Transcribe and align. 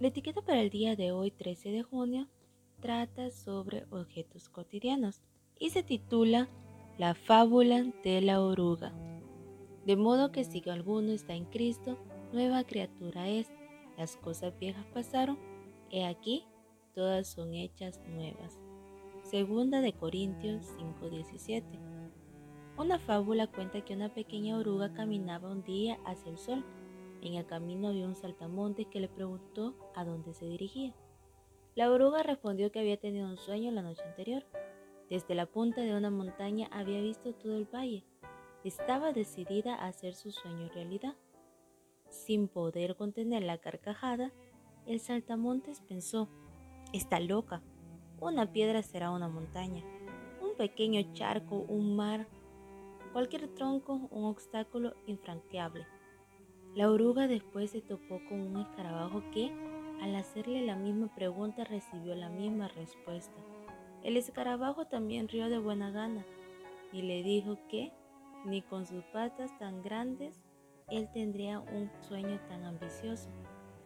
La 0.00 0.08
etiqueta 0.08 0.42
para 0.42 0.60
el 0.60 0.70
día 0.70 0.94
de 0.94 1.10
hoy, 1.10 1.32
13 1.32 1.72
de 1.72 1.82
junio, 1.82 2.28
trata 2.80 3.32
sobre 3.32 3.84
objetos 3.90 4.48
cotidianos 4.48 5.22
y 5.58 5.70
se 5.70 5.82
titula 5.82 6.48
La 6.98 7.16
fábula 7.16 7.82
de 8.04 8.20
la 8.20 8.40
oruga. 8.40 8.92
De 9.86 9.96
modo 9.96 10.30
que 10.30 10.44
si 10.44 10.62
alguno 10.70 11.10
está 11.10 11.34
en 11.34 11.46
Cristo, 11.46 11.98
nueva 12.32 12.62
criatura 12.62 13.28
es. 13.28 13.48
Las 13.96 14.16
cosas 14.16 14.56
viejas 14.60 14.86
pasaron, 14.94 15.36
he 15.90 16.04
aquí, 16.06 16.44
todas 16.94 17.26
son 17.26 17.52
hechas 17.54 18.00
nuevas. 18.06 18.60
Segunda 19.24 19.80
de 19.80 19.94
Corintios 19.94 20.64
5:17. 20.78 21.64
Una 22.78 23.00
fábula 23.00 23.48
cuenta 23.48 23.84
que 23.84 23.94
una 23.94 24.14
pequeña 24.14 24.58
oruga 24.58 24.92
caminaba 24.92 25.50
un 25.50 25.64
día 25.64 25.98
hacia 26.06 26.30
el 26.30 26.38
sol. 26.38 26.64
En 27.22 27.34
el 27.34 27.46
camino 27.46 27.88
había 27.88 28.06
un 28.06 28.14
saltamonte 28.14 28.84
que 28.84 29.00
le 29.00 29.08
preguntó 29.08 29.74
a 29.94 30.04
dónde 30.04 30.32
se 30.34 30.46
dirigía. 30.46 30.94
La 31.74 31.90
oruga 31.90 32.22
respondió 32.22 32.72
que 32.72 32.80
había 32.80 32.96
tenido 32.96 33.28
un 33.28 33.36
sueño 33.36 33.70
la 33.70 33.82
noche 33.82 34.02
anterior. 34.02 34.44
Desde 35.10 35.34
la 35.34 35.46
punta 35.46 35.80
de 35.80 35.96
una 35.96 36.10
montaña 36.10 36.68
había 36.70 37.00
visto 37.00 37.34
todo 37.34 37.56
el 37.56 37.66
valle. 37.66 38.04
Estaba 38.64 39.12
decidida 39.12 39.74
a 39.74 39.86
hacer 39.86 40.14
su 40.14 40.30
sueño 40.30 40.68
realidad. 40.74 41.16
Sin 42.08 42.48
poder 42.48 42.96
contener 42.96 43.42
la 43.42 43.58
carcajada, 43.58 44.32
el 44.86 45.00
saltamontes 45.00 45.80
pensó, 45.80 46.28
está 46.92 47.20
loca. 47.20 47.62
Una 48.20 48.50
piedra 48.52 48.82
será 48.82 49.10
una 49.10 49.28
montaña, 49.28 49.84
un 50.42 50.56
pequeño 50.56 51.12
charco, 51.12 51.56
un 51.68 51.94
mar, 51.94 52.26
cualquier 53.12 53.48
tronco, 53.54 54.08
un 54.10 54.24
obstáculo 54.24 54.94
infranqueable. 55.06 55.86
La 56.78 56.88
oruga 56.88 57.26
después 57.26 57.72
se 57.72 57.80
topó 57.80 58.20
con 58.28 58.40
un 58.40 58.60
escarabajo 58.60 59.20
que, 59.32 59.50
al 60.00 60.14
hacerle 60.14 60.64
la 60.64 60.76
misma 60.76 61.12
pregunta, 61.12 61.64
recibió 61.64 62.14
la 62.14 62.28
misma 62.28 62.68
respuesta. 62.68 63.34
El 64.04 64.16
escarabajo 64.16 64.86
también 64.86 65.26
rió 65.26 65.48
de 65.48 65.58
buena 65.58 65.90
gana 65.90 66.24
y 66.92 67.02
le 67.02 67.24
dijo 67.24 67.58
que, 67.68 67.90
ni 68.44 68.62
con 68.62 68.86
sus 68.86 69.02
patas 69.06 69.50
tan 69.58 69.82
grandes, 69.82 70.40
él 70.88 71.10
tendría 71.12 71.58
un 71.58 71.90
sueño 72.02 72.38
tan 72.48 72.64
ambicioso. 72.64 73.28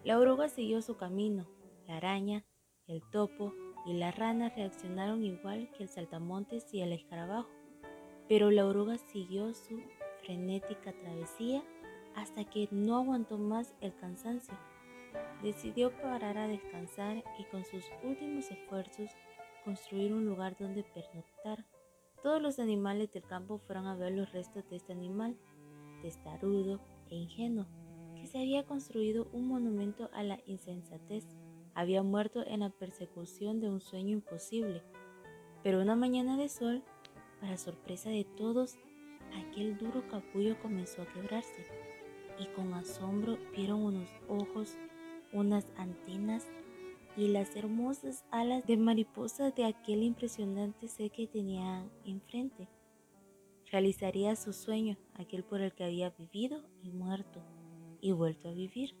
La 0.03 0.19
oruga 0.19 0.47
siguió 0.47 0.83
su 0.83 0.95
camino. 0.95 1.47
La 1.87 1.97
araña, 1.97 2.45
el 2.85 3.01
topo 3.09 3.55
y 3.87 3.93
la 3.93 4.11
rana 4.11 4.49
reaccionaron 4.49 5.23
igual 5.23 5.67
que 5.75 5.81
el 5.81 5.89
saltamontes 5.89 6.71
y 6.71 6.81
el 6.81 6.93
escarabajo. 6.93 7.49
Pero 8.29 8.51
la 8.51 8.67
oruga 8.67 8.99
siguió 8.99 9.51
su 9.55 9.81
frenética 10.21 10.93
travesía 10.93 11.63
hasta 12.15 12.43
que 12.45 12.67
no 12.71 12.97
aguantó 12.97 13.37
más 13.37 13.73
el 13.81 13.95
cansancio. 13.95 14.53
Decidió 15.41 15.91
parar 16.01 16.37
a 16.37 16.47
descansar 16.47 17.23
y 17.37 17.43
con 17.45 17.65
sus 17.65 17.83
últimos 18.03 18.49
esfuerzos 18.49 19.11
construir 19.63 20.13
un 20.13 20.25
lugar 20.25 20.55
donde 20.57 20.83
pernoctar. 20.83 21.65
Todos 22.21 22.41
los 22.41 22.59
animales 22.59 23.11
del 23.11 23.23
campo 23.23 23.57
fueron 23.59 23.87
a 23.87 23.95
ver 23.95 24.13
los 24.13 24.31
restos 24.31 24.67
de 24.69 24.77
este 24.77 24.93
animal, 24.93 25.37
testarudo 26.01 26.79
e 27.09 27.15
ingenuo, 27.15 27.65
que 28.15 28.27
se 28.27 28.39
había 28.39 28.65
construido 28.65 29.27
un 29.33 29.47
monumento 29.47 30.09
a 30.13 30.23
la 30.23 30.39
insensatez. 30.45 31.25
Había 31.75 32.03
muerto 32.03 32.45
en 32.45 32.61
la 32.61 32.69
persecución 32.69 33.59
de 33.59 33.69
un 33.69 33.81
sueño 33.81 34.13
imposible. 34.13 34.83
Pero 35.63 35.81
una 35.81 35.95
mañana 35.95 36.37
de 36.37 36.49
sol 36.49 36.83
para 37.41 37.57
sorpresa 37.57 38.09
de 38.09 38.23
todos, 38.23 38.77
aquel 39.35 39.77
duro 39.77 40.07
capullo 40.07 40.57
comenzó 40.61 41.01
a 41.01 41.07
quebrarse 41.07 41.92
y 42.39 42.45
con 42.55 42.73
asombro 42.73 43.37
vieron 43.55 43.83
unos 43.83 44.09
ojos, 44.27 44.75
unas 45.31 45.65
antenas 45.77 46.45
y 47.15 47.27
las 47.27 47.55
hermosas 47.55 48.25
alas 48.31 48.65
de 48.65 48.77
mariposa 48.77 49.51
de 49.51 49.65
aquel 49.65 50.03
impresionante 50.03 50.87
ser 50.87 51.11
que 51.11 51.27
tenían 51.27 51.89
enfrente. 52.05 52.67
Realizaría 53.71 54.35
su 54.35 54.53
sueño, 54.53 54.97
aquel 55.15 55.43
por 55.43 55.61
el 55.61 55.73
que 55.73 55.83
había 55.83 56.11
vivido 56.11 56.61
y 56.81 56.91
muerto 56.91 57.41
y 58.01 58.11
vuelto 58.11 58.49
a 58.49 58.53
vivir. 58.53 58.95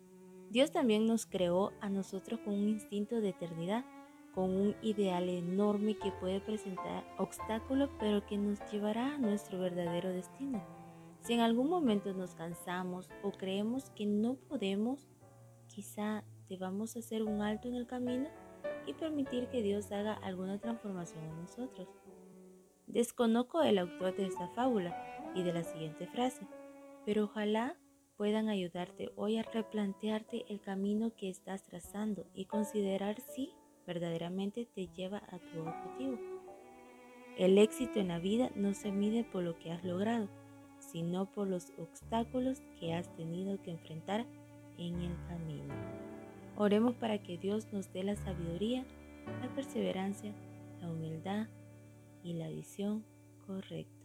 Dios 0.49 0.71
también 0.71 1.05
nos 1.05 1.25
creó 1.25 1.71
a 1.81 1.89
nosotros 1.89 2.39
con 2.41 2.53
un 2.53 2.69
instinto 2.69 3.21
de 3.21 3.29
eternidad 3.29 3.85
con 4.33 4.49
un 4.49 4.75
ideal 4.81 5.29
enorme 5.29 5.95
que 5.95 6.11
puede 6.11 6.41
presentar 6.41 7.05
obstáculos, 7.17 7.89
pero 7.99 8.25
que 8.25 8.37
nos 8.37 8.59
llevará 8.71 9.13
a 9.13 9.17
nuestro 9.17 9.59
verdadero 9.59 10.09
destino. 10.09 10.82
Si 11.23 11.31
en 11.31 11.39
algún 11.39 11.69
momento 11.69 12.13
nos 12.13 12.35
cansamos 12.35 13.09
o 13.23 13.31
creemos 13.31 13.89
que 13.91 14.05
no 14.05 14.35
podemos, 14.35 15.07
quizá 15.67 16.25
debamos 16.49 16.97
hacer 16.97 17.23
un 17.23 17.41
alto 17.41 17.69
en 17.69 17.75
el 17.75 17.87
camino 17.87 18.27
y 18.85 18.93
permitir 18.93 19.47
que 19.47 19.61
Dios 19.61 19.89
haga 19.93 20.13
alguna 20.15 20.59
transformación 20.59 21.23
en 21.23 21.39
nosotros. 21.39 21.87
Desconozco 22.87 23.63
el 23.63 23.77
autor 23.77 24.17
de 24.17 24.25
esta 24.25 24.49
fábula 24.49 25.31
y 25.33 25.43
de 25.43 25.53
la 25.53 25.63
siguiente 25.63 26.07
frase, 26.07 26.45
pero 27.05 27.23
ojalá 27.23 27.77
puedan 28.17 28.49
ayudarte 28.49 29.13
hoy 29.15 29.37
a 29.37 29.43
replantearte 29.43 30.43
el 30.49 30.59
camino 30.59 31.15
que 31.15 31.29
estás 31.29 31.63
trazando 31.63 32.27
y 32.33 32.45
considerar 32.45 33.21
si 33.21 33.53
verdaderamente 33.87 34.65
te 34.65 34.87
lleva 34.87 35.23
a 35.29 35.39
tu 35.39 35.61
objetivo. 35.61 36.19
El 37.37 37.57
éxito 37.57 37.99
en 37.99 38.09
la 38.09 38.19
vida 38.19 38.51
no 38.55 38.73
se 38.73 38.91
mide 38.91 39.23
por 39.23 39.41
lo 39.43 39.57
que 39.57 39.71
has 39.71 39.83
logrado, 39.83 40.29
sino 40.93 41.25
por 41.25 41.49
los 41.49 41.73
obstáculos 41.77 42.61
que 42.79 42.93
has 42.93 43.13
tenido 43.17 43.61
que 43.63 43.71
enfrentar 43.71 44.25
en 44.77 45.01
el 45.01 45.15
camino. 45.27 45.73
Oremos 46.55 46.95
para 46.95 47.17
que 47.17 47.37
Dios 47.37 47.67
nos 47.73 47.91
dé 47.91 48.03
la 48.03 48.15
sabiduría, 48.15 48.85
la 49.41 49.53
perseverancia, 49.55 50.31
la 50.79 50.91
humildad 50.91 51.47
y 52.23 52.33
la 52.33 52.47
visión 52.47 53.03
correcta. 53.47 54.02